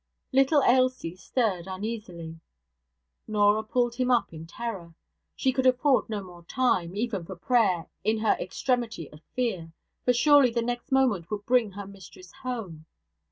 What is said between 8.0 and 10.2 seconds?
in her extremity of fear; for